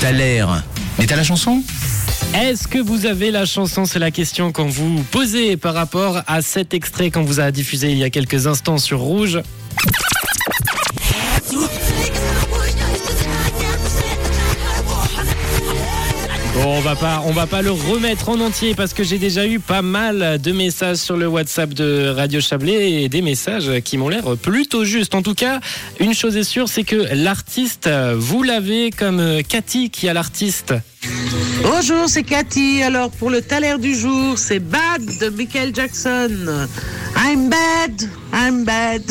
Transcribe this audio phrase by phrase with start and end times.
[0.00, 0.64] T'as l'air.
[0.98, 1.62] Mais t'as la chanson?
[2.34, 3.84] Est-ce que vous avez la chanson?
[3.84, 7.90] C'est la question qu'on vous posez par rapport à cet extrait qu'on vous a diffusé
[7.90, 9.40] il y a quelques instants sur Rouge.
[16.62, 19.82] On va pas, va pas le remettre en entier parce que j'ai déjà eu pas
[19.82, 24.36] mal de messages sur le WhatsApp de Radio Chablais et des messages qui m'ont l'air
[24.36, 25.14] plutôt justes.
[25.14, 25.60] En tout cas,
[26.00, 30.74] une chose est sûre, c'est que l'artiste, vous l'avez comme Cathy qui a l'artiste.
[31.62, 32.82] Bonjour, c'est Cathy.
[32.82, 36.30] Alors pour le taler du jour, c'est Bad de Michael Jackson.
[37.16, 39.02] I'm bad, I'm bad.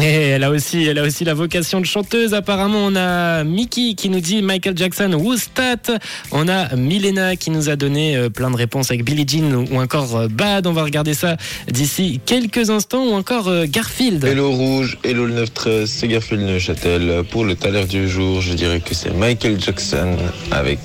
[0.00, 2.32] Et elle a aussi, elle a aussi la vocation de chanteuse.
[2.32, 5.98] Apparemment, on a Mickey qui nous dit Michael Jackson, Woostat.
[6.30, 9.80] On a Milena qui nous a donné euh, plein de réponses avec Billie Jean ou
[9.80, 10.68] encore euh, Bad.
[10.68, 11.36] On va regarder ça
[11.68, 14.24] d'ici quelques instants ou encore euh, Garfield.
[14.24, 17.24] Hello Rouge, hello le 913, c'est Garfield Neuchâtel.
[17.32, 20.16] Pour le taler du jour, je dirais que c'est Michael Jackson
[20.52, 20.78] avec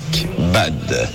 [0.52, 1.08] Bad.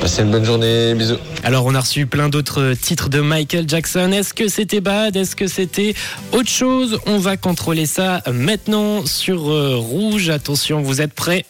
[0.00, 1.18] Passez une bonne journée, bisous.
[1.44, 4.10] Alors, on a reçu plein d'autres titres de Michael Jackson.
[4.12, 5.14] Est-ce que c'était Bad?
[5.14, 5.94] Est-ce que c'était
[6.32, 6.98] autre chose?
[7.06, 10.30] On va contrôler ça maintenant sur euh, Rouge.
[10.30, 11.44] Attention, vous êtes prêts?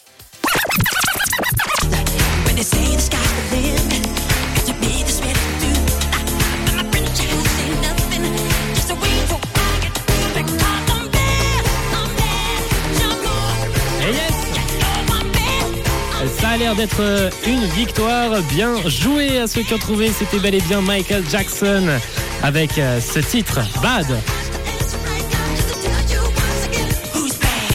[16.41, 18.43] Ça a l'air d'être euh, une victoire.
[18.53, 20.11] Bien joué à ceux qui ont trouvé.
[20.11, 21.87] C'était bel et bien Michael Jackson
[22.43, 24.07] avec euh, ce titre, Bad.